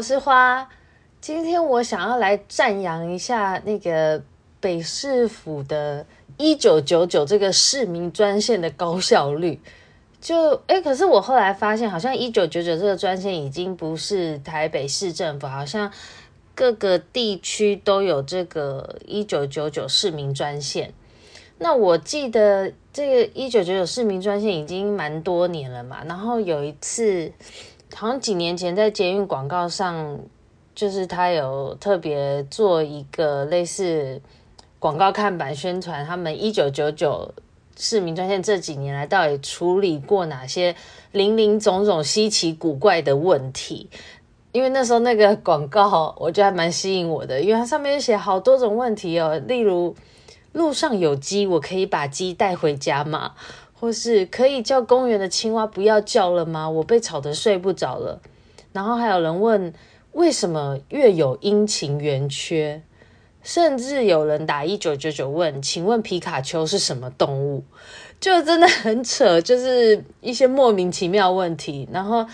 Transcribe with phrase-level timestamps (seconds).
[0.00, 0.66] 我是花。
[1.20, 4.22] 今天我想要来赞扬一下那个
[4.58, 6.06] 北市府的
[6.38, 9.60] 一九九九这个市民专线的高效率。
[10.18, 15.92] 就诶，可是我后来发现，好像一九九九这个专线已经不是台北市政府，好像
[16.54, 20.94] 各个地区都有这个一九九九市民专线。
[21.58, 27.30] 那我记得这个一九九九市民专线已经蛮多年了嘛，然后有一次。
[27.94, 30.18] 好像几年前在捷运广告上，
[30.74, 34.20] 就是他有特别做一个类似
[34.78, 37.32] 广告看板宣传，他们一九九九
[37.76, 40.74] 市民专线这几年来到底处理过哪些
[41.12, 43.88] 林林总总稀奇古怪的问题？
[44.52, 49.94] 因为那时候那个广告，我觉得还蛮吸引我的，因为它上面写好多种问题哦，例如
[50.52, 53.34] 路上有鸡，我可以把鸡带回家吗？
[53.80, 56.68] 或是可以叫公园的青蛙不要叫了吗？
[56.68, 58.20] 我被吵得睡不着了。
[58.74, 59.72] 然后还有人问，
[60.12, 62.82] 为什么月有阴晴圆缺？
[63.42, 67.64] 甚至有人打一九九九问，请问皮卡丘是什么动物？
[68.20, 71.88] 就真的很扯，就是一些莫名其妙问题。
[71.90, 72.26] 然后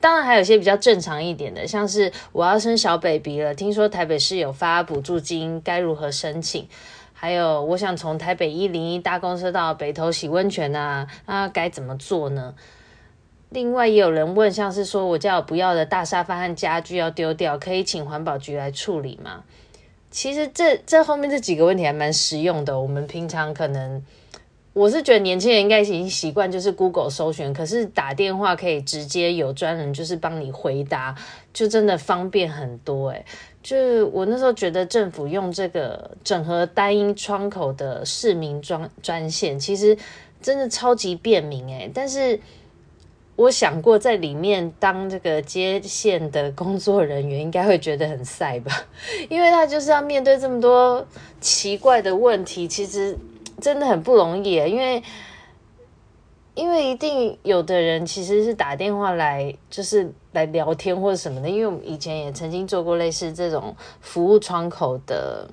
[0.00, 6.66] 当然还有些比较正常一点的，像是我要生小 baby 了，听说台北市有发补助金，该如何申请？
[7.24, 12.54] 还有，我想从台北一零一搭公车到北投洗温泉啊，那该怎么做呢？
[13.48, 19.42] 另外也有人问，像是说我家有不要的大沙发和家具要丢掉，可以请环保局来处理吗？
[20.10, 24.04] 其实这这后面这几个问题还蛮实用的，我们平常可能。
[24.74, 31.14] 我是觉得年轻人应该已经习惯就是 Google 搜寻，可是打电话可以直接有专人就是帮你回答，
[31.52, 33.24] 就真的方便很多诶，
[33.62, 39.96] 就我那时候觉得政府用这个整合单一窗口的市民专专线，其实
[40.42, 42.40] 真的超级便民诶，但是
[43.36, 48.72] 我想过在里面当这个接线的工作人员，应该会觉得很晒吧，
[49.30, 51.06] 因为他就是要面对这么多
[51.40, 53.16] 奇怪的问题，其实。
[53.60, 55.02] 真的很不容易，因为
[56.54, 61.48] 因为一定有的人其实是打电话来，就是来聊天或者什么的。
[61.48, 65.48] 因为我们以前也曾经做过类似这种服务窗口的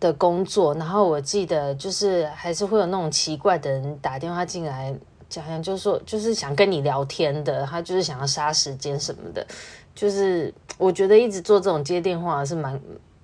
[0.00, 4.92] 的工作，然后我记得就是还是会有那种奇怪的人打电话进来，
[5.28, 9.46] 讲讲就说就是想跟你聊天的，他就是想要杀时间什么的。
[9.94, 12.80] 就是我觉得一直做这种接电话是蛮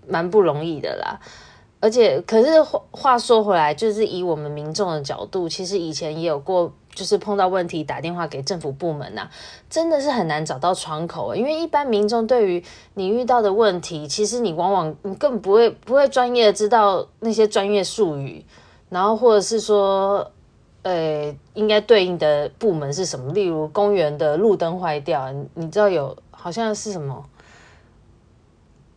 [0.07, 1.21] 蛮不容易的啦。
[1.83, 9.31] 而且，可是话话说回来，就是以我们民众的角度，其实以前也有过，就是碰到问题打电话给政府部门呐、啊，
[9.69, 11.35] 真的是很难找到窗口。
[11.35, 12.63] 因为一般民众对于
[12.95, 18.45] 你遇到的问题，其实你往往你根本不会不会专业的知道那些专业术语，
[18.89, 20.31] 然后或者是说，
[20.83, 23.33] 呃，应该对应的部门是什么？
[23.33, 27.25] 例如公园的路灯坏掉，你知道有好像是什么？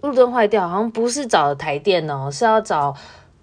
[0.05, 2.95] 路灯坏掉，好像不是找台电哦，是要找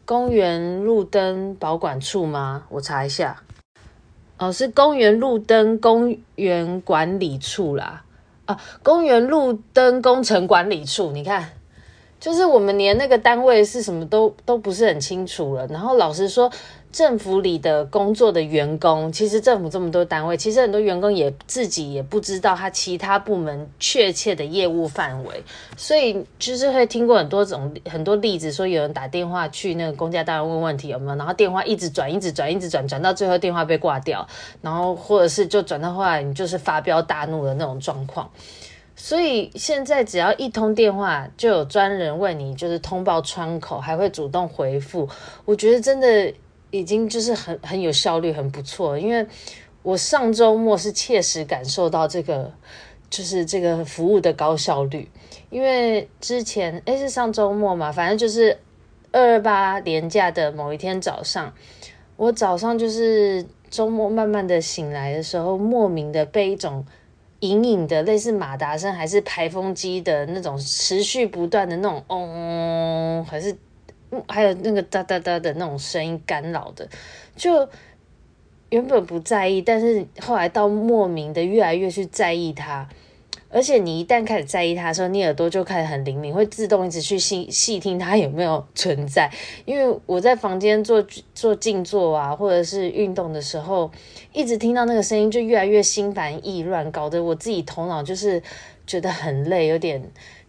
[0.05, 2.65] 公园路灯保管处吗？
[2.69, 3.43] 我查一下，
[4.39, 8.05] 哦，是公园路灯公园管理处啦，
[8.47, 11.51] 啊，公园路灯工程管理处，你看，
[12.21, 15.67] 就是我们连那个单位是什么都都不是很清楚了。
[15.67, 16.51] 然后老实说。
[16.93, 25.43] 政府里的工作的员工，其实政府这么多单位，其实很多员工也自己也不知道他其他部门确切的业务范围，
[25.75, 34.29] 所以就是会听过很多种很多例子，说有人打电话去那个公家单位问问题有没有，然后电话一直转一直转一直转，转到最后电话被挂掉，
[34.61, 38.31] 然后或者是就转到后来你就是发飙大怒的那种状况，
[38.95, 45.09] 所以现在只要一通电话就有专人为你就是通报窗口，还会主动回复，
[45.47, 46.31] 我觉得真的。
[46.73, 48.99] 已经就是很很有效率，很不错。
[48.99, 49.25] 因为
[49.83, 52.51] 我上周末是切实感受到这个，
[53.11, 55.09] 就是这个服务的高效率。
[55.51, 58.59] 因为之前诶是上周末嘛，反正就是
[59.13, 61.53] 二二八连假的某一天早上，
[62.17, 66.87] 我早上就是周末慢慢的醒来的时候，莫名的被一种
[67.41, 73.55] 隐隐的类似马达声还是排风机的那种持续不断的那种嗡，还是。
[74.29, 76.87] 还有那个哒哒哒的那种声音干扰的，
[77.35, 77.69] 就
[78.69, 82.87] 原本不在意，但是后来到莫名的越来越去在意它，
[83.49, 89.31] 而且你一旦开始在意它的时候，你耳朵就开始很灵敏，会自动一直去细细听它有没有 存在。
[89.65, 91.05] 因为我在房间做
[91.35, 93.91] 做静坐啊，或者是运动的时候，
[94.33, 98.43] 一直听到那个声音，就越来越心烦意乱，搞得我自己头脑就是
[98.87, 100.03] 觉得很累，有点。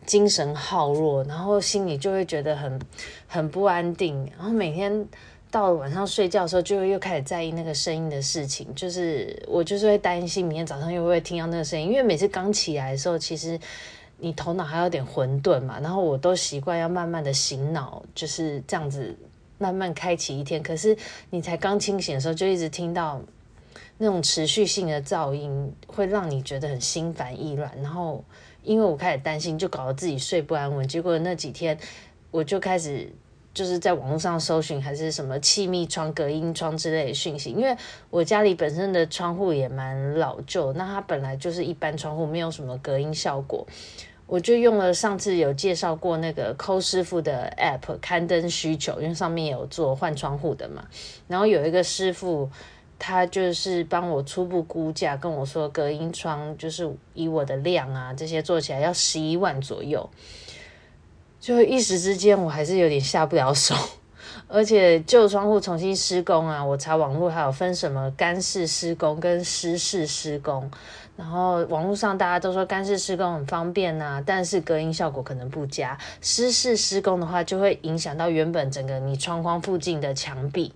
[0.06, 2.80] 精神耗弱，然后心里就会觉得很
[3.28, 5.08] 很不安定，然后每天
[5.50, 13.60] 到了晚上睡觉的时候，就会又开始在意那个声音的事情，就是我就是会担心明天早上又会听到那个声音，因为每次刚起来的时候，其实
[14.18, 19.16] 你头脑还有点混沌嘛，然后我都习惯要慢慢的醒脑，就是这样子
[19.58, 20.98] 慢慢开启一天，可是
[21.30, 23.22] 你才刚清醒的时候，就一直听到
[23.98, 28.24] 那种持续性的噪音，会让你觉得很心烦意乱，然后。
[28.64, 30.88] 因为我开始担心，就搞得自己睡不安稳。
[30.88, 31.78] 结果那几天，
[32.32, 33.12] 我就开始
[33.54, 37.52] 就是在网络上搜寻，还是什么气密窗、隔音窗之类的讯息。
[37.52, 37.76] 因为
[38.10, 43.68] 我家里本身的窗户也蛮老旧，那它本来就是一般窗户，没有什么隔音效果。
[44.26, 50.88] 我就用了上次有介绍过那个抠师傅的 App，刊登需求，因为上面有做换窗户的嘛。
[51.28, 52.50] 然后有一个师傅。
[53.06, 60.10] 他就是帮我初步估价，跟我说隔音窗就是以我的量啊这些做起来要十一万左右，
[61.38, 63.76] 就一时之间我还是有点下不了手。
[64.48, 70.72] 而且旧窗户重新施工啊，我查网络还有分什么干式施工跟湿式施工，
[71.18, 75.98] 然后网络上大家都说干式施工很方便啊，但是隔音效果可能不佳。
[76.22, 80.72] 湿式施工的话就会影响到原本整个你窗框附近的墙壁。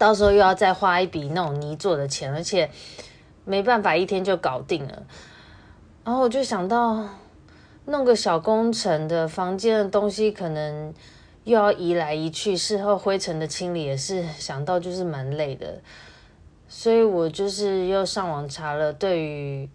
[0.00, 2.70] 到时候又要再花一笔那种泥做的钱，而且
[3.44, 5.02] 没办法一天就搞定了。
[6.02, 7.06] 然后我就想到
[7.84, 10.94] 弄个小工程的房间的东西，可能
[11.44, 15.82] 又要移来移去，事后灰尘的清理也是想到就是蛮累的。
[16.66, 19.68] 所以我就是又上网查了对于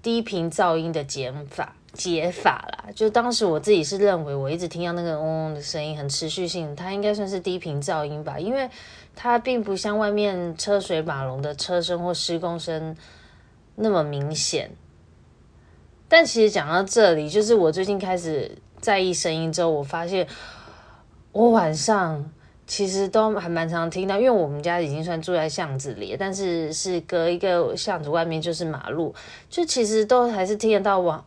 [0.00, 2.90] 低频噪音的减法解法啦。
[2.94, 8.70] 就当时我自己是认为，我一直听到那个嗡嗡的声音很持续性，它应该算是低频噪音吧，因为。
[9.14, 12.96] 它并不像外面车水马龙的车声或施工声
[13.74, 14.70] 那么明显，
[16.08, 20.26] 但其实讲到这里，就是我最近开始在意声音之后，我发现
[21.32, 22.32] 我晚上
[22.66, 29.14] 其实都还蛮常听到，因为我们家已经算住在巷子里，但是是隔一个巷子外面就是马路，
[29.50, 31.22] 就其实都还是听得到往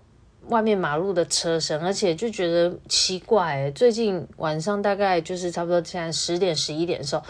[0.49, 7.23] 外面马路的车声，而且就觉得奇怪，最近晚上大概就是差不多现在十点十一点的时候。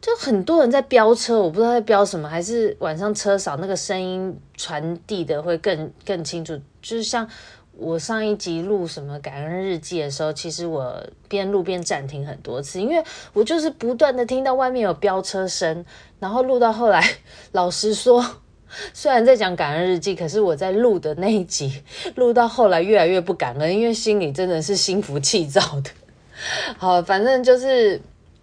[0.00, 6.56] 就很多人在飙车，我不知道在飙什么，还是晚上车少，那个声音传递的会更更清楚。
[6.80, 7.28] 就是像
[7.72, 13.02] 我上一集录什么感恩日记的时候，其实我边录边暂停很多次，因为
[13.32, 15.84] 我就是不断的听到外面有飙车声，
[16.20, 17.04] 然后录到后来，
[17.50, 18.24] 老实说，
[18.92, 21.82] 虽然在讲感恩日记，可是我在录的那一集
[22.16, 25.90] 录到后来越来越不感恩，因为心里真的是心浮气躁的。
[26.76, 28.00] 好，反正就是。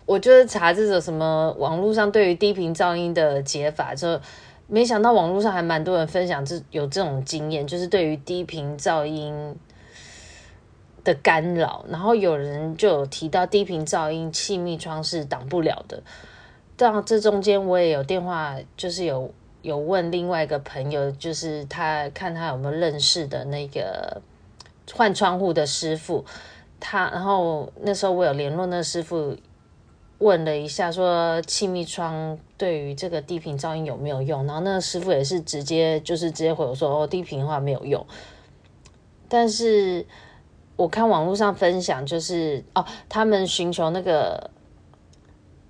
[0.07, 4.21] 我就是查这种什么网络上对于低频噪音的解法，就
[4.67, 9.55] 没想到网络上还蛮多人分享这有这种经验，就是对于低频噪音
[11.03, 11.83] 的干扰。
[11.89, 16.03] 然后有人就有提到低频噪音气密窗是挡不了的。
[16.77, 19.33] 但这中间我也有电话，就是有
[19.65, 24.21] 有问另外一个朋友，就是他看他有没有认识的那个
[24.93, 26.23] 换窗户的师傅，
[26.79, 29.35] 他然后那时候我有联络那个师傅。
[30.19, 34.45] 问了一下，说气密窗对于这个低频噪音有没有用？
[34.45, 38.03] 然后那个师傅也是直接就是直接回我说，哦，低频的话没有用。
[39.27, 40.05] 但是
[40.77, 44.49] 我看网络上分享，就是哦，他们寻求那个。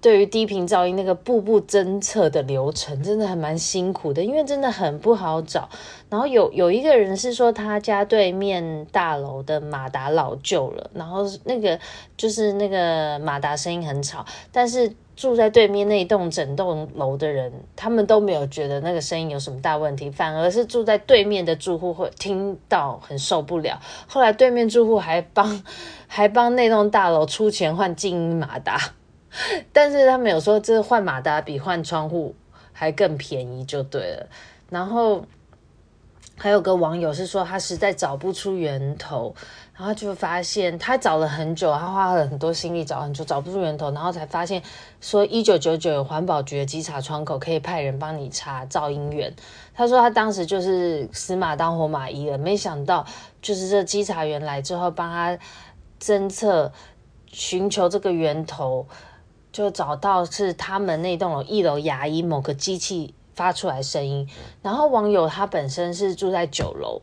[0.05, 5.67] 对于低频噪音那个步步侦测的流程，真的还蛮辛苦的，因为真的很不好找。
[6.11, 11.79] 然后有有一个人是说，他家对面大楼的马达老旧了，然后那个
[12.15, 23.81] 就是那个马达声音很吵，但是住在对面那一栋整栋楼的人，他们都没有觉得那个声音有什么大问题，反而是住在对面的住户会听到很受不了。
[24.05, 25.63] 后来对面住户还帮
[26.05, 28.79] 还帮那栋大楼出钱换静音马达。
[29.73, 32.35] 但是他们有说，这换马达比换窗户
[32.71, 34.27] 还更便宜，就对了。
[34.69, 35.25] 然后
[36.37, 39.33] 还有个网友是说，他实在找不出源头，
[39.73, 44.61] 然后就发现他找了很久，他花了很多心力找很久，找不出源头，然后才发现
[44.99, 49.33] 说，一九九九有环保局的稽查窗口可以派人帮你查噪音源。
[49.73, 53.05] 他说他当时就是死马当活马医了，没想到
[53.41, 55.37] 就是这稽查员来之后，帮他
[56.01, 56.71] 侦测，
[57.27, 58.87] 寻求这个源头。
[59.55, 64.27] 就找到是他们那栋楼一楼牙医某个机器发出来声音，
[64.61, 67.01] 然后网友他本身是住在九楼，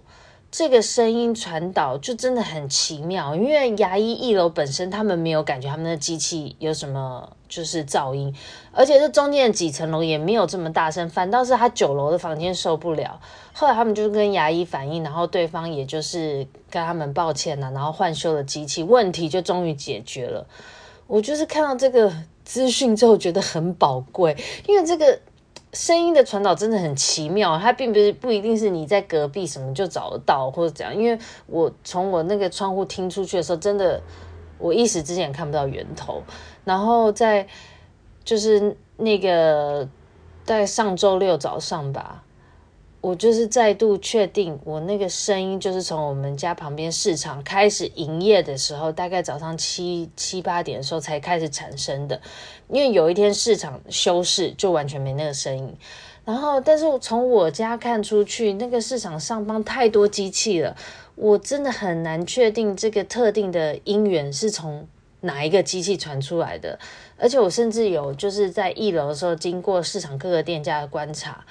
[0.51, 8.37] 这个声音传导就真的很奇妙，因为牙医一楼本身他们没有感觉他们的机器有什么就是噪音，
[8.71, 13.19] 而且这中间的几层楼也没有这么大声，反倒是他九楼的房间受不了。
[13.55, 20.47] 后来他们就跟牙医反映，然后对方也就是跟他们抱歉了、啊，然后换修了机器，问题就终于解决了。
[21.07, 22.11] 我就是看到这个
[22.45, 25.19] 资讯之后觉得很宝贵，因为这个。
[25.75, 30.95] 声音的传导真的很奇妙，它并不是不一定是你在隔壁什么就找得到或者怎样。
[30.95, 33.99] 因为我从我那个窗户听出去的时候，真的
[34.59, 36.23] 我一时之间也看不到源头。
[36.63, 37.49] 然后在
[38.23, 39.89] 就是那个
[40.45, 42.23] 在上周六早上吧。
[43.03, 52.21] 我就是再度确定，我那个声音就是从我们家旁边市场开始营业的时候，大概早上七七八点的时候才开始产生的。
[52.69, 55.77] 因为有一天市场休市，就完全没那个声音。
[56.25, 60.77] 然后，但是从我家看出去，那个市场上方太多机器了，
[61.17, 64.87] 我真的很难确定这个特定的音源是从
[65.23, 66.79] 哪一个机器传出来的。
[67.19, 71.45] 而且我甚至有就是在一楼的时候，经过市场各个店家的观察。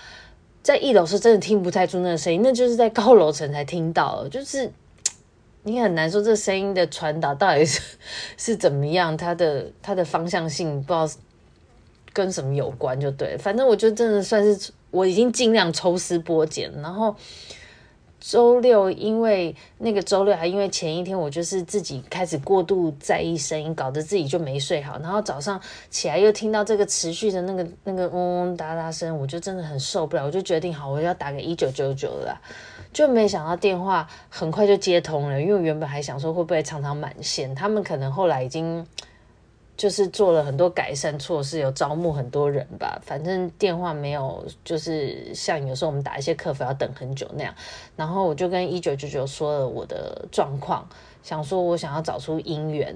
[0.63, 4.71] 在一楼是真的听不太出那个声音，那就是在高楼层才听到，就是
[5.63, 7.81] 你很难说这声音的传导到底是
[8.37, 11.09] 是怎么样，它的它的方向性不知道
[12.13, 17.15] 跟什么有关，就对，反正我就真的算是我已经尽量抽丝剥茧，然后。
[18.21, 24.99] 周六，因为那个周六还因为前一天我就是自己开始过度在意声音，搞得自己就没睡好。
[24.99, 25.59] 然后早上
[25.89, 30.23] 起来又听到这个持续的那个那个嗡嗡哒哒声，我就真的很受不了。
[30.23, 32.39] 我就决定好，我要打个一九九九了。
[32.93, 38.85] 就没想到电话很快就接通了，因为我原本还想说会不会常常满线，他们可能后来已经。
[39.81, 43.01] 就是做了很多改善措施，有招募很多人吧。
[43.03, 47.51] 反正电话没有，就是像有时候我们打一些客服要等很久那样。
[47.95, 50.87] 然后我就跟一九九九说了我的状况，
[51.23, 52.95] 想说我想要找出姻缘。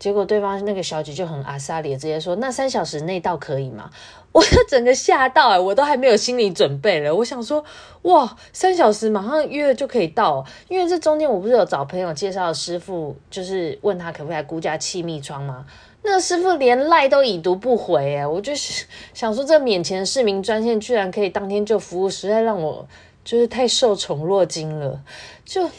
[0.00, 3.88] 结果对方那个小姐就很阿莎力，直接说：“那三小时内到可以吗？”
[4.32, 7.14] 我就整个吓到哎、我都还没有心理准备了。
[7.14, 7.64] 我想说，
[8.02, 15.64] 哇，三小时马上约就可以到，因为这中间我不是有找朋友介绍师傅，就是问他可不可以估价气密窗吗？
[16.04, 22.84] 那个师傅连赖都已读不回哎，我就是想说，这免钱市民专线居然可以当天就服务，实在让我
[23.24, 25.00] 就是太受宠若惊了。
[25.44, 25.70] 就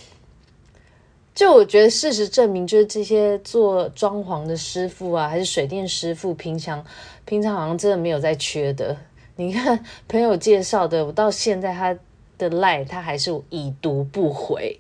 [1.36, 6.86] 就我觉得事实证明，就是这些做装潢的师傅啊，还是水电师傅，平常
[7.25, 8.96] 平常好像真的没有在缺的。
[9.36, 11.94] 你看朋友介绍的，我到现在他
[12.38, 14.80] 的赖他还是已读不回，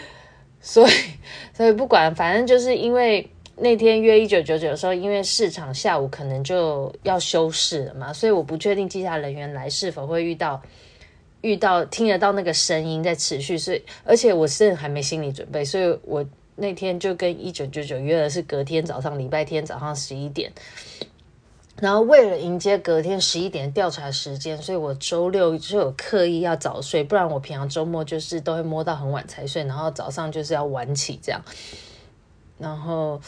[0.62, 0.92] 所以
[1.52, 3.28] 所以不管，反正就是因为。
[3.60, 10.62] 那天约一九九九的时候，因为市场下午可能就要休市了嘛，所以我不确定机械人员来是否会遇到
[11.40, 16.24] 遇到听得到那个声音在持续，所以而且我是还没心理准备，所以我
[16.56, 20.52] 那天就跟一九九九约的是隔天早上礼拜天早上十一点，
[21.80, 31.40] 然后为了迎接隔天十一点调查时间，所以我周六就有刻意要早睡，不然我平常周末就是都会摸到很晚才睡，然后早上就是要晚起这样。
[32.58, 33.20] 然后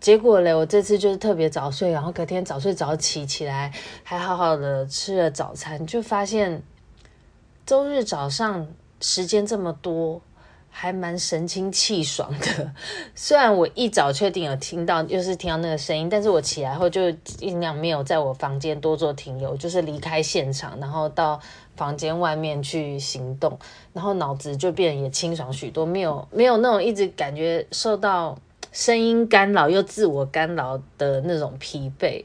[0.00, 6.62] 结果嘞，我这次就是特别早睡，然后隔天早睡早起起来，还好好的吃了早餐，就发现
[7.64, 8.66] 周日早上
[9.00, 10.20] 时间这么多，
[10.70, 12.72] 还蛮神清气爽的。
[13.14, 21.40] 虽然我一早确定有听到，又是听到那个声音，但是我起来后就尽量没有在我房间多做停留，就是离开现场，然后到。
[21.76, 23.58] 房间外面去行动，
[23.92, 28.36] 然后脑子就变得也清爽许多，没有没有那种一直感觉受到
[28.72, 32.24] 声音干扰又自我干扰的那种疲惫。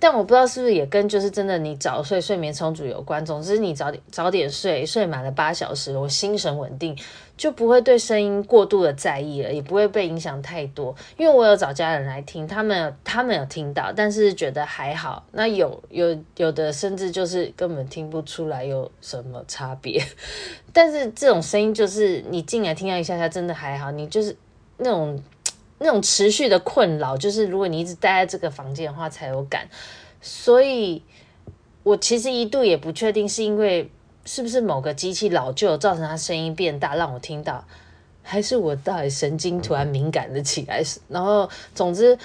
[0.00, 3.24] 但我不知道是不是也跟就是真的你早睡睡眠充足有关。
[3.26, 6.96] 总之你早点早点睡，睡满了八小时，我心神稳定，
[7.36, 10.94] 就不会对声音过度的在意了，也不会被影响太多。
[11.16, 15.26] 因为我有找家人来听，他们他们有听到，但是觉得还好。
[15.32, 20.00] 那有有有的甚至就是根本听不出来有什么差别。
[20.72, 23.90] 但是这种声音就是你进来听到一下下，真的还好。
[23.90, 24.36] 你就是
[24.76, 25.20] 那种。
[25.78, 29.68] 那种持续的困扰，就是如果你一直待在这个房间的话才有感。
[30.20, 31.00] 所以，
[31.84, 33.88] 我其实一度也不确定是因为
[34.24, 37.64] 是不是某个机器老旧造成它声音变大让我听到，
[38.24, 40.82] 还是我到底神经突然敏感了起来。
[41.06, 42.18] 然后，总之，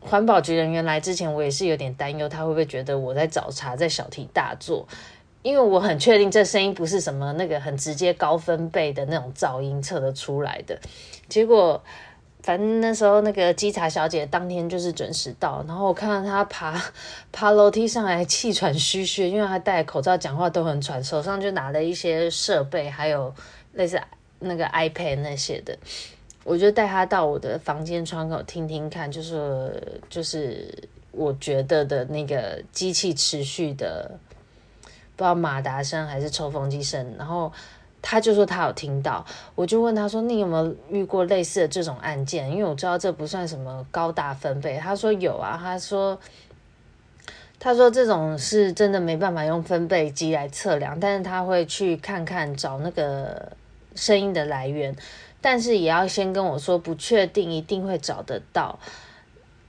[0.00, 4.84] 环保局人员来之前，我也是有点担忧他会不会觉得我在找茬，在小题大做，
[5.42, 10.76] 因为我很确定这声音不是什么那个很直接高分贝的那种噪音测得出来的。
[11.28, 11.80] 结果。
[12.42, 16.82] 反正那时候那个稽查小姐当天就是准时到，然后我看到她爬
[17.30, 23.32] 爬楼梯上来气喘吁吁，因为她戴口罩讲话都很喘，手上就拿了一些设备，还有
[23.74, 24.00] 类似
[24.40, 25.78] 那个 iPad 那些的，
[26.42, 30.68] 我就带她到我的房间窗口听听看，就是就是
[31.12, 34.18] 我觉得的那个机器持续的，
[35.14, 37.52] 不知道马达声还是抽风机声，然后。
[38.02, 42.50] 他就说他有听到，我就问他说，你有没有遇过类似的这种案件？
[42.50, 44.76] 因为我知道这不算什么高大分贝。
[44.76, 46.18] 他说有啊，他说
[47.60, 53.52] 他说这种是真的没办法用分贝机来测量，但是他会去看看找那个
[53.94, 54.94] 声音的来源，
[55.40, 58.78] 但是也要先跟我说不确定一定会找得到。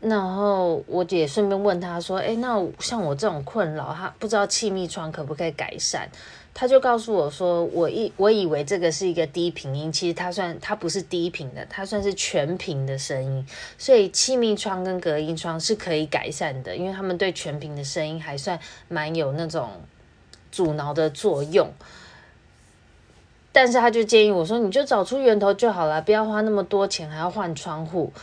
[0.01, 6.09] 然后我也顺便问他说，诶，那像我这种困扰，他不知道气密窗可不可以改善？
[6.55, 13.43] 他就告诉我说，我以我以为这个是一个低频音，其实它算它不是低频的，它算是全频的声音。
[13.75, 19.81] 所以气密窗跟隔音窗是可以改善的，因为他们对全频的声音还算蛮有那种
[20.51, 21.67] 阻挠的作用。
[23.51, 28.13] 但是他就建议我说，你就找出源头就好了，不要花那么多钱，还要换窗户。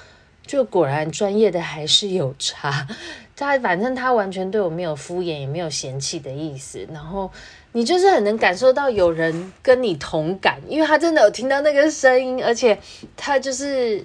[0.47, 2.87] 就果然专业的还是有差。
[3.35, 7.29] 他反正他完全对我没有敷衍，也没有嫌弃的意思，然后。
[7.73, 12.77] 你就是很能感受到有人跟你同感，因为他真的有听到那个声音，而且
[13.17, 14.05] 他就是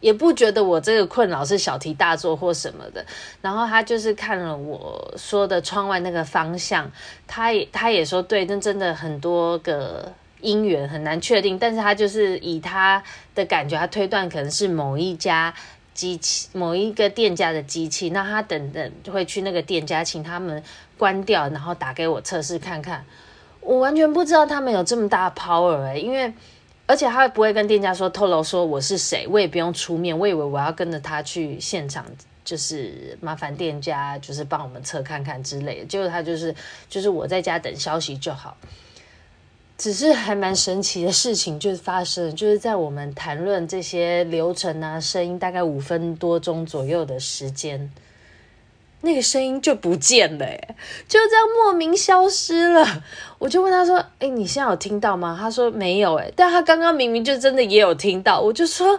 [0.00, 3.06] 也不觉得我这个困扰是小题大做或什么的。
[3.40, 6.90] 然后他就是看了我说的窗外那个方向，
[7.28, 13.00] 他也他也说对，那真的很多个因缘很难确定，但是他就是以他
[13.36, 15.54] 的感觉，他推断可能是某一家
[15.94, 18.10] 机器、某一个店家的机器。
[18.10, 20.60] 那他等等就会去那个店家，请他们。
[21.04, 23.04] 关掉，然后打给我测试看看。
[23.60, 26.32] 我完全不知道他们有这么大的 power，因为
[26.86, 32.06] 而且他不会跟店家说透露说我是谁，我也不用出面，我以为我要跟着他去现场，
[32.42, 35.84] 就是麻烦店家就是帮我们测看看之类的。
[35.84, 36.54] 结果他就是
[36.88, 38.56] 就是我在家等消息就好。
[39.76, 47.90] 只是还蛮神奇的事情就是发生，就是在我们谈论这些流程啊、声音，大概五分多钟左右的时间。
[49.04, 52.84] 那个声音就不见了，哎，就这样莫名消失了。
[53.38, 58.98] 我就问他说：“哎，你现在有听到吗？”他说：“没有，哎，但他刚刚明明就真的也有听到。”我就说：“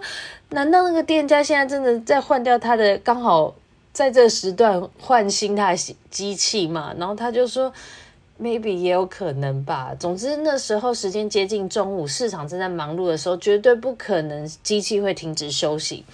[0.52, 3.56] 难道那个店家现在真的在换掉他的，刚好
[3.92, 7.74] 在这时段换新他的机器吗？”然后他就说
[8.40, 9.96] ：“Maybe 也有可能吧。
[10.00, 16.06] 总之那时候时间接近中午，市场正在忙碌的时候，绝对不可能机器会停止休息。”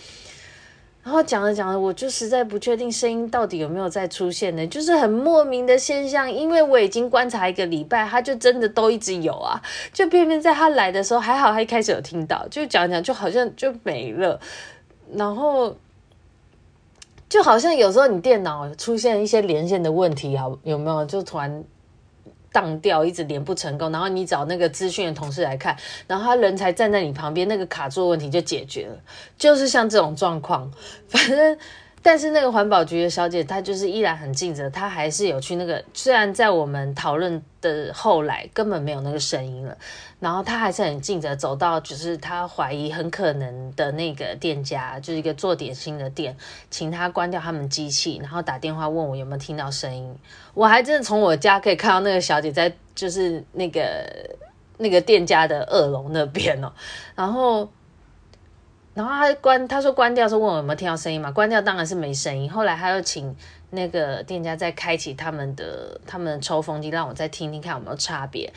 [1.04, 4.68] 然后讲着讲着，我就实在不确定声音到底有没有再出现呢？
[4.68, 9.60] 就是很莫名的现象，因为我已经观察一个礼拜，他就真的都一直有啊，
[9.92, 14.40] 就偏偏在他来的时候还好，他一开始有听到，就讲讲就好像就没了，
[15.14, 15.76] 然后
[17.28, 21.04] 就好像有时候你电脑出现一些连线的问题，好有没有？
[21.06, 21.64] 就突然。
[22.52, 25.76] 当掉一直连不成功，然后你找那个资讯的同事来看，
[26.08, 28.98] 然后他人才站在你旁边，那个卡住问题就解决了，
[29.38, 30.72] 就是像这种状况，
[31.08, 31.58] 反正。
[32.04, 39.78] 但是那个环保局的小姐，她就是依然很尽责，她还是有去那个，虽然在我们讨论的后来根本没有那个声音了，
[40.20, 46.36] 然后她还是很尽责，走到就是她怀疑很可能的那个店家，就是一个做点心的店，
[46.72, 50.16] 请他关掉他们机器，然后打电话问我有没有听到声音。
[50.56, 54.04] 我还真的从我家可以看到那个小姐在就是那个
[54.78, 56.74] 那个店家的二楼那边哦，
[57.16, 57.70] 然后。
[58.94, 61.32] 然后他关，他说关掉，说问我有没有听到声音嘛？
[61.32, 62.52] 关掉当然是没声音。
[62.52, 63.34] 后来他又请
[63.70, 68.52] 那个店家再开启他们的他们的抽风机，让我再听听看有没有差别。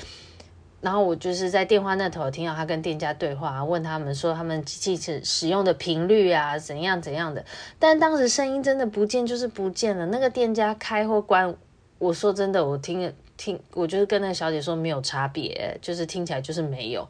[0.80, 7.42] 然后我就是在电话那头听到他跟店家对话，问他们说他们机器使用的频率啊怎样怎样的。
[7.78, 10.04] 但当时声音真的不见，就是不见了。
[10.06, 11.54] 那个店家开或关，
[11.98, 17.08] 我说真的，我听听，我就是跟那个小姐说没有差别，就是听起来就是没有。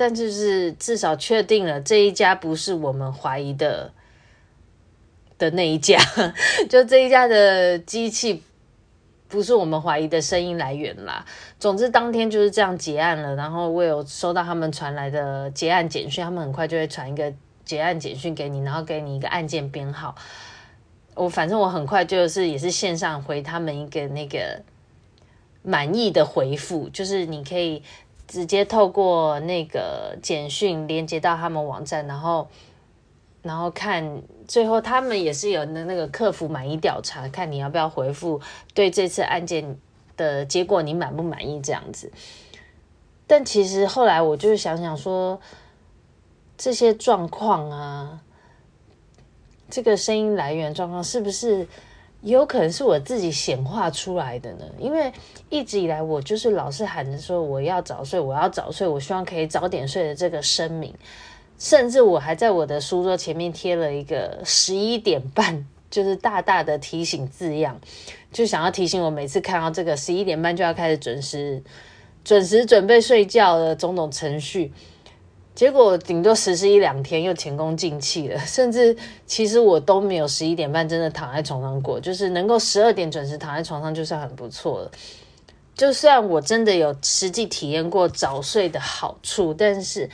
[0.00, 3.92] 但就是至少确定了这一家不是我们怀疑的
[5.36, 5.98] 的那一家，
[6.70, 8.42] 就这一家的机器
[9.28, 11.26] 不是我们怀疑的声音来源啦。
[11.58, 17.30] 总之当天就是这样结案了，然后我有收到他们传来的结案简讯，他们很快就会传一个
[17.66, 20.14] 结案简讯给你，然后给你一个案件编号。
[21.14, 24.62] 我反正我很快就是也是线上回他们一个那个
[25.62, 27.82] 满意的回复，就是你可以。
[28.30, 32.46] 直接透过那个简讯连接到他们网站，然后，
[33.42, 38.40] 然后看最后他们也是有那那个客服满意调查，看你要不要回复，
[38.72, 39.76] 对这次案件
[40.16, 42.12] 的结果你满不满意这样子。
[43.26, 45.40] 但其实后来我就是想想说，
[46.56, 48.20] 这些状况啊，
[49.68, 51.66] 这个声音来源状况是不是
[52.22, 54.64] 也有可能是我自己显化出来的呢？
[54.78, 55.12] 因为
[55.48, 60.94] 一直以来我就是老是喊着说我要早睡，我要早睡，我希望可以早点睡的这个声明，
[61.58, 65.66] 甚至我还在我的书桌前面贴了一个十一点半。
[65.90, 67.80] 就是大大的提醒字样，
[68.30, 71.60] 就想要提醒我每次看到这个十一点半就要开始准时、
[72.24, 74.72] 准时准备睡觉的种种程序，
[75.60, 78.96] 结果顶多实施一两天又前功尽弃了， 甚至
[79.26, 84.90] 其实我都没有十一点半真的躺在床上过，就是能够十二点准时躺在床上就算很不错了。
[85.74, 90.08] 就算我真的有实际体验过早睡的好处，但是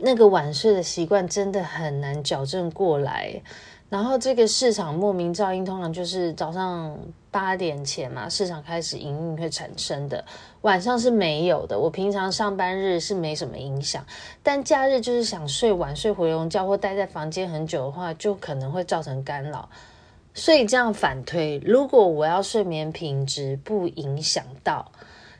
[0.00, 3.40] 那个晚睡的习惯真的很难矫正过来。
[3.88, 6.94] 然后这个市场莫名噪音，通常就是早上
[7.30, 10.22] 八点前嘛，市场开始营运会产生的，
[10.60, 11.78] 晚上是没有的。
[11.78, 14.04] 我平常上班日是没什么影响，
[14.42, 19.66] 但假日就是想睡晚睡回笼觉或待在房间很久的话，就可能会造成干扰。
[20.34, 24.92] 所以这样反推，如果我要睡眠品质不影响到，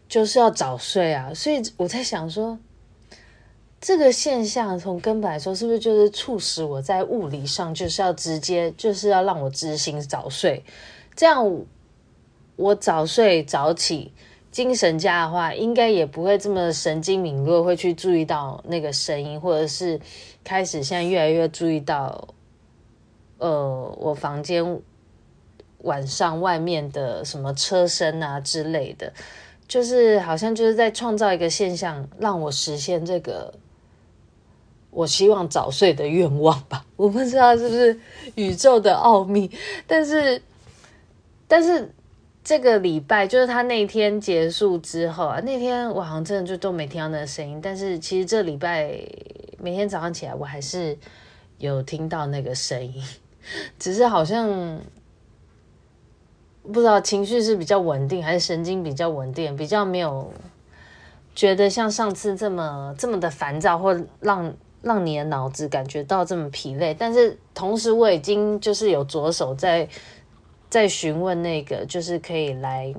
[0.08, 1.34] 就是要早睡啊。
[1.34, 2.58] 所以我在想说。
[3.80, 10.64] 这个现象从根本来说，是不是就是促使我在物理上就是要直接就是要让我执行早睡？
[11.14, 11.64] 这样
[12.56, 14.12] 我早睡早起，
[14.50, 20.00] 精神佳的话，应该也不会这么神经敏锐，会去注意到那个声音，或者是
[20.42, 22.26] 开始现在越来越注意到，
[23.38, 24.80] 呃，我房间
[25.82, 29.12] 晚上外面的什么车声啊之类的，
[29.68, 33.54] 就是好像就是在创造一个现象，让我实现这个。
[34.98, 38.00] 我希望早睡的愿望吧， 我不知道是不是
[38.34, 39.48] 宇宙的奥秘，
[39.86, 40.42] 但是，
[41.46, 41.94] 但是
[42.42, 48.92] 这个礼拜就是他那天结束之后啊，那天我好像真的就都没听到那个声音，但是其实这礼拜
[49.58, 50.98] 每天早上起来我还是
[51.58, 53.00] 有听到那个声音，
[53.78, 54.80] 只是好像
[56.64, 60.32] 不知道情绪是比较稳定，还是神经比较稳定，比较没有
[61.36, 64.52] 觉得像上次这么这么的烦躁，或让。
[64.80, 69.88] 让你的脑子感觉到这么疲累，但是同时我已经就是有着手在
[70.70, 72.94] 在询问那个就是可以来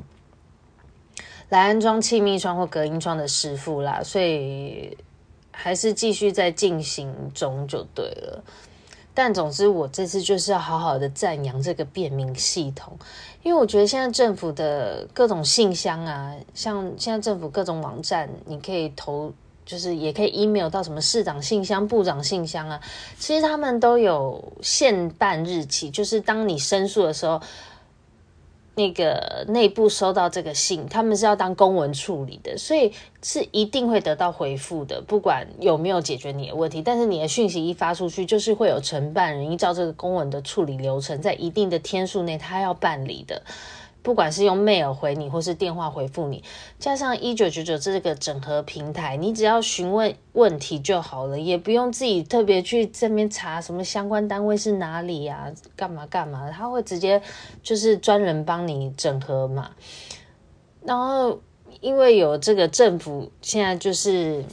[1.48, 4.98] 来安装气密窗或隔音窗的师傅啦，所以
[5.52, 8.44] 还是继续在进行中就对了。
[9.14, 12.98] 但总之我这次就是要好好的赞扬这个便民系统，
[13.42, 19.32] 因为我觉得现在政府的各种信箱啊，像现在政府各种网站，你可以投。
[19.70, 22.82] 就是也可以 email 到什么市长信箱、部长信箱啊，
[23.20, 27.40] 其实他们都有限办日期，就是当你申诉的时候，
[28.74, 36.82] 那个内部收到这个信，他们是要当公文处理的，所以是一定会得到回复的，不管有没有解决你的问题。
[36.82, 43.44] 但是你的讯息一发出去，就是会有承办人依照这个公文的处理流程，在一定的天数内，他要办理的。
[44.02, 46.44] 不管是用 mail 回你，或是电话回复你，
[46.80, 57.22] 加上一九九九这个整合平台，你只要询问问题就好了，也不用自己特别去这边查什么相关单位是哪里呀、啊，干嘛干嘛，他会直接
[57.62, 59.72] 就是专人帮你整合嘛。
[60.84, 61.40] 然后
[61.82, 64.44] 因为有这个政府现在就是。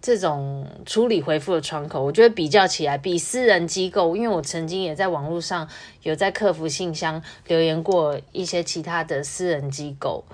[0.00, 5.68] 这种处理回复的窗口，我觉得比较起来比私人机构，因为我曾经也在网络上
[6.02, 10.24] 有在客服信箱留言过一些其他的私人机构，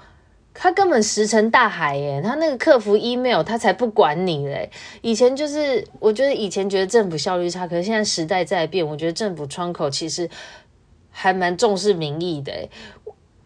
[0.53, 4.71] 他根本石沉大海耶，他那个客服 email 他才不管你嘞。
[5.01, 10.29] 以前就是我觉得以前觉得政府效率差，可是现在时代在变，我觉得政府窗口其实
[11.11, 12.69] 还蛮重视民意的，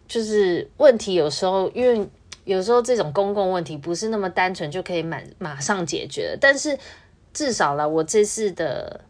[0.08, 2.08] 就是问题有时候因为。
[2.48, 6.78] 有时候这种公共问题不是那么单纯就可以满马上解决的，但是
[7.34, 9.02] 至少啦，我这次的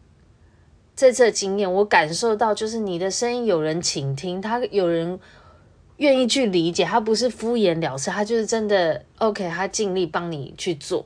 [0.93, 5.17] 这次的经验，我感受到就是你的声音有人倾听，他有人
[5.95, 11.05] 愿意去理解，他不是敷衍了事，他就是真的 OK，他尽力帮你去做。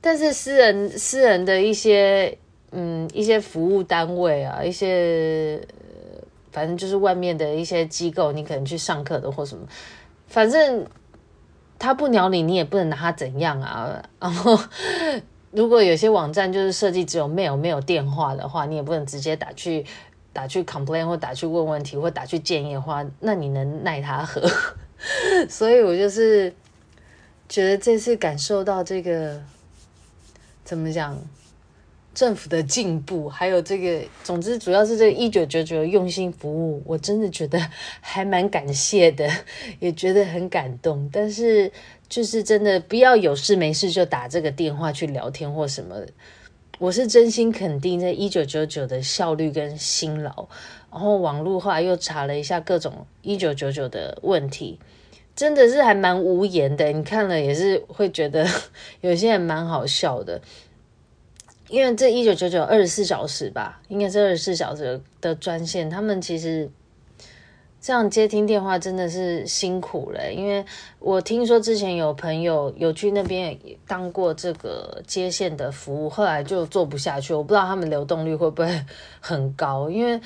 [0.00, 2.38] 但是私人私人的一些
[2.70, 5.60] 嗯一些服务单位啊，一些
[6.52, 9.66] 反正就是外面的一些机构，你可能去上课的或什么，
[10.28, 10.86] 反正。
[11.80, 14.00] 他不鸟你，你也不能拿他怎样啊。
[14.20, 14.56] 然后，
[15.50, 19.84] 如果有些网站就是设计只有 mail 没有电话的话，你也不能直接打去
[20.32, 24.46] 打去 complain 或打去问问题或打去建议的话，那你能奈他何？
[25.48, 26.54] 所以我就是
[27.48, 29.40] 觉得这次感受到这个
[30.62, 31.18] 怎么讲？
[32.12, 37.58] 政府的进步，还有这个，总之主要是这个一九九九的用心服务，我真的觉得
[38.00, 39.30] 还蛮感谢的，
[39.78, 41.08] 也觉得很感动。
[41.12, 41.70] 但是
[42.08, 45.94] 就是真的不要有事没事就打这个电话去聊天或什么，
[46.78, 50.48] 我是真心肯定这一九九九的效率跟辛劳。
[50.90, 54.80] 然后网络后来又查了一下各种一九九九的问题，
[55.36, 56.90] 真的是还蛮无言的。
[56.90, 58.44] 你看了也是会觉得
[59.00, 60.40] 有些人蛮好笑的，
[61.70, 66.68] 因为这一九九九二十四小时吧，应该是二十四小时的专线，他们其实
[67.80, 70.32] 这样接听电话真的是辛苦了。
[70.32, 70.64] 因为
[70.98, 73.56] 我听说之前有朋友有去那边
[73.86, 77.32] 当过这个接线的服务，后来就做不下去。
[77.32, 78.84] 我不知道他们流动率会不会
[79.20, 80.20] 很高，因为。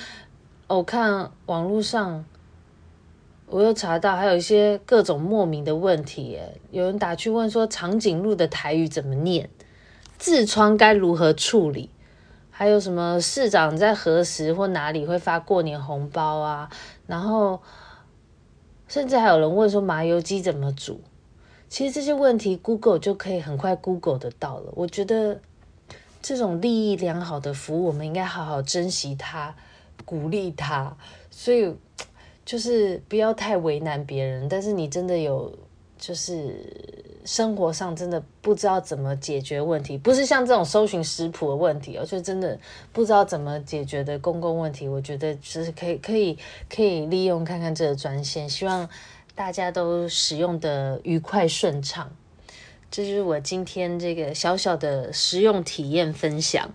[0.67, 2.25] 我看网络上，
[3.47, 6.55] 我又查到还有一些各种莫名的问题耶。
[6.71, 9.49] 有人打去问说长颈鹿的台语怎么念，
[10.19, 11.91] 痔疮该如何处理，
[12.51, 16.71] 还有什么市长在何时或哪里会发过年红包啊？
[17.07, 17.61] 然后
[18.89, 21.01] 甚至还有人问说麻油鸡怎么煮。
[21.69, 24.73] 其实这些问题 Google 就可以很快 Google 得到了。
[24.75, 25.41] 我觉得
[26.23, 29.55] 这种利益良好的服务，我们应该好好珍惜它。
[30.05, 30.95] 鼓励它，
[31.31, 31.75] 所以
[32.45, 34.47] 就是不要太为难别人。
[34.49, 35.57] 但是你真的有，
[35.97, 36.53] 就是
[37.25, 42.59] 生活上真的不知道怎么解决问题，不是像这种搜寻食谱的问题，而且真的
[42.93, 44.87] 不知道怎么解决的公共问题。
[44.87, 48.89] 我觉得就是可以，可以，可以利用看看这个专线，希望
[49.35, 52.11] 大家都使用的愉快顺畅。
[52.91, 56.71] 这就是我今天这个小小的实用体验分享。